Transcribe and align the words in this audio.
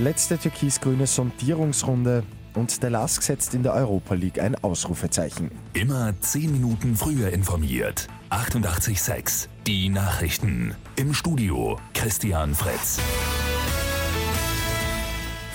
Letzte 0.00 0.38
türkis-grüne 0.38 1.06
Sondierungsrunde 1.06 2.22
und 2.54 2.82
der 2.82 2.88
LASK 2.88 3.22
setzt 3.22 3.52
in 3.52 3.62
der 3.62 3.74
Europa 3.74 4.14
League 4.14 4.40
ein 4.40 4.54
Ausrufezeichen. 4.54 5.50
Immer 5.74 6.18
10 6.18 6.52
Minuten 6.52 6.96
früher 6.96 7.28
informiert. 7.28 8.08
88.6 8.30 9.48
Die 9.66 9.90
Nachrichten. 9.90 10.74
Im 10.96 11.12
Studio 11.12 11.78
Christian 11.92 12.54
Fritz. 12.54 12.98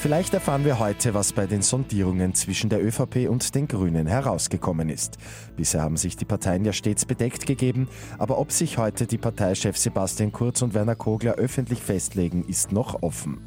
Vielleicht 0.06 0.36
erfahren 0.36 0.64
wir 0.66 0.78
heute, 0.78 1.16
was 1.16 1.34
bei 1.34 1.48
den 1.48 1.64
Sondierungen 1.64 2.36
zwischen 2.36 2.70
der 2.70 2.86
ÖVP 2.86 3.28
und 3.28 3.56
den 3.56 3.68
Grünen 3.68 4.06
herausgekommen 4.06 4.90
ist. 4.90 5.18
Bisher 5.58 5.82
haben 5.82 5.98
sich 5.98 6.16
die 6.16 6.26
Parteien 6.26 6.64
ja 6.64 6.74
stets 6.74 7.06
bedeckt 7.06 7.48
gegeben, 7.48 7.88
aber 8.20 8.38
ob 8.38 8.52
sich 8.52 8.78
heute 8.78 9.08
die 9.08 9.18
Parteichefs 9.18 9.82
Sebastian 9.82 10.32
Kurz 10.32 10.62
und 10.62 10.76
Werner 10.76 10.94
Kogler 10.94 11.34
öffentlich 11.38 11.82
festlegen, 11.82 12.46
ist 12.48 12.72
noch 12.72 13.02
offen. 13.02 13.40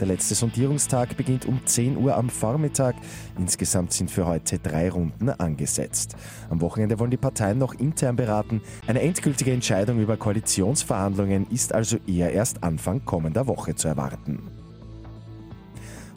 Der 0.00 0.06
letzte 0.06 0.34
Sondierungstag 0.34 1.18
beginnt 1.18 1.44
um 1.44 1.60
10 1.66 1.98
Uhr 1.98 2.16
am 2.16 2.30
Vormittag. 2.30 2.96
Insgesamt 3.38 3.92
sind 3.92 4.10
für 4.10 4.26
heute 4.26 4.58
drei 4.58 4.88
Runden 4.88 5.28
angesetzt. 5.28 6.16
Am 6.48 6.62
Wochenende 6.62 6.98
wollen 6.98 7.10
die 7.10 7.18
Parteien 7.18 7.58
noch 7.58 7.74
intern 7.74 8.16
beraten. 8.16 8.62
Eine 8.86 9.02
endgültige 9.02 9.52
Entscheidung 9.52 10.00
über 10.00 10.16
Koalitionsverhandlungen 10.16 11.46
ist 11.50 11.74
also 11.74 11.98
eher 12.06 12.32
erst 12.32 12.62
Anfang 12.62 13.04
kommender 13.04 13.46
Woche 13.46 13.74
zu 13.74 13.86
erwarten. 13.86 14.55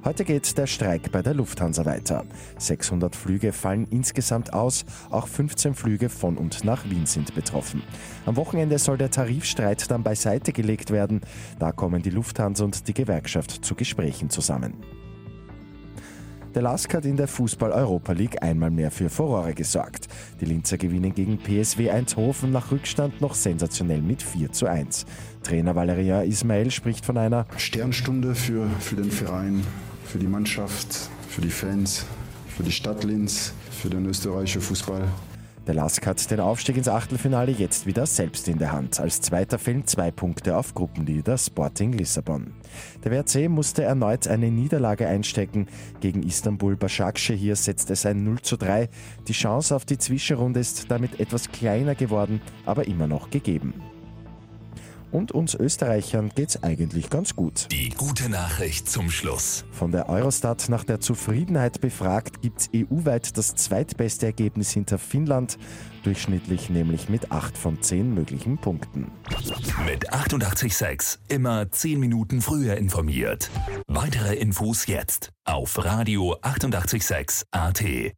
Heute 0.05 0.23
geht 0.23 0.57
der 0.57 0.65
Streik 0.65 1.11
bei 1.11 1.21
der 1.21 1.33
Lufthansa 1.33 1.85
weiter. 1.85 2.23
600 2.57 3.17
Flüge 3.17 3.51
fallen 3.51 3.85
insgesamt 3.89 4.53
aus, 4.53 4.85
auch 5.09 5.27
15 5.27 5.75
Flüge 5.75 6.07
von 6.07 6.37
und 6.37 6.63
nach 6.63 6.89
Wien 6.89 7.05
sind 7.05 7.35
betroffen. 7.35 7.83
Am 8.25 8.37
Wochenende 8.37 8.79
soll 8.79 8.97
der 8.97 9.11
Tarifstreit 9.11 9.91
dann 9.91 10.03
beiseite 10.03 10.53
gelegt 10.53 10.91
werden. 10.91 11.19
Da 11.59 11.73
kommen 11.73 12.01
die 12.01 12.11
Lufthansa 12.11 12.63
und 12.63 12.87
die 12.87 12.93
Gewerkschaft 12.93 13.65
zu 13.65 13.75
Gesprächen 13.75 14.29
zusammen. 14.29 14.73
Der 16.55 16.63
LASK 16.63 16.95
hat 16.95 17.05
in 17.05 17.17
der 17.17 17.27
Fußball-Europa 17.27 18.13
League 18.13 18.41
einmal 18.41 18.71
mehr 18.71 18.91
für 18.91 19.09
Furore 19.09 19.53
gesorgt. 19.53 20.07
Die 20.41 20.45
Linzer 20.45 20.77
gewinnen 20.77 21.13
gegen 21.13 21.37
PSW 21.37 21.91
Eindhoven 21.91 22.51
nach 22.51 22.71
Rückstand 22.71 23.21
noch 23.21 23.35
sensationell 23.35 24.01
mit 24.01 24.23
4 24.23 24.51
zu 24.51 24.65
1. 24.65 25.05
Trainer 25.43 25.75
Valeria 25.75 26.21
Ismail 26.21 26.71
spricht 26.71 27.05
von 27.05 27.17
einer 27.17 27.45
Sternstunde 27.57 28.33
für, 28.33 28.67
für 28.79 28.95
den 28.95 29.11
Verein 29.11 29.63
für 30.09 30.17
die 30.17 30.27
Mannschaft, 30.27 31.07
für 31.27 31.41
die 31.41 31.51
Fans, 31.51 32.03
für 32.47 32.63
die 32.63 32.71
Stadt 32.71 33.03
Linz, 33.03 33.53
für 33.69 33.91
den 33.91 34.07
österreichischen 34.07 34.61
Fußball. 34.61 35.07
Der 35.69 35.75
LASK 35.75 36.07
hat 36.07 36.31
den 36.31 36.39
Aufstieg 36.39 36.77
ins 36.77 36.87
Achtelfinale 36.87 37.51
jetzt 37.51 37.85
wieder 37.85 38.07
selbst 38.07 38.47
in 38.47 38.57
der 38.57 38.71
Hand. 38.71 38.99
Als 38.99 39.21
zweiter 39.21 39.59
fehlen 39.59 39.85
zwei 39.85 40.09
Punkte 40.09 40.57
auf 40.57 40.73
Gruppenleader 40.73 41.37
Sporting 41.37 41.93
Lissabon. 41.93 42.55
Der 43.03 43.11
WRC 43.11 43.47
musste 43.49 43.83
erneut 43.83 44.27
eine 44.27 44.49
Niederlage 44.49 45.07
einstecken. 45.07 45.67
Gegen 45.99 46.23
Istanbul 46.23 46.75
Başakşehir 46.75 47.39
hier 47.39 47.55
setzt 47.55 47.91
es 47.91 48.07
ein 48.07 48.23
0 48.23 48.41
zu 48.41 48.57
3. 48.57 48.89
Die 49.27 49.33
Chance 49.33 49.75
auf 49.75 49.85
die 49.85 49.99
Zwischenrunde 49.99 50.59
ist 50.59 50.89
damit 50.89 51.19
etwas 51.19 51.51
kleiner 51.51 51.93
geworden, 51.93 52.41
aber 52.65 52.87
immer 52.87 53.05
noch 53.05 53.29
gegeben. 53.29 53.75
Und 55.11 55.31
uns 55.31 55.55
Österreichern 55.55 56.29
geht's 56.35 56.61
eigentlich 56.63 57.09
ganz 57.09 57.35
gut. 57.35 57.67
Die 57.71 57.89
gute 57.89 58.29
Nachricht 58.29 58.89
zum 58.89 59.09
Schluss. 59.09 59.65
Von 59.71 59.91
der 59.91 60.09
Eurostat 60.09 60.69
nach 60.69 60.83
der 60.83 60.99
Zufriedenheit 60.99 61.81
befragt, 61.81 62.41
gibt's 62.41 62.69
EU-weit 62.75 63.37
das 63.37 63.55
zweitbeste 63.55 64.27
Ergebnis 64.27 64.71
hinter 64.71 64.97
Finnland, 64.97 65.57
durchschnittlich 66.03 66.69
nämlich 66.69 67.09
mit 67.09 67.31
8 67.31 67.57
von 67.57 67.81
10 67.81 68.13
möglichen 68.13 68.57
Punkten. 68.57 69.11
Mit 69.85 70.13
886 70.13 71.19
immer 71.29 71.71
10 71.71 71.99
Minuten 71.99 72.41
früher 72.41 72.77
informiert. 72.77 73.49
Weitere 73.87 74.35
Infos 74.35 74.87
jetzt 74.87 75.31
auf 75.45 75.83
Radio 75.83 76.37
886 76.41 77.45
AT. 77.51 78.13